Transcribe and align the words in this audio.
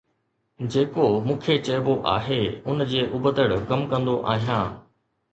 جيڪو 0.75 1.05
مون 1.25 1.35
کي 1.43 1.57
چئبو 1.67 1.93
آهي 2.13 2.39
ان 2.73 2.81
جي 2.93 3.03
ابتڙ 3.19 3.45
ڪم 3.73 3.85
ڪندو 3.91 4.15
آهيان 4.33 4.73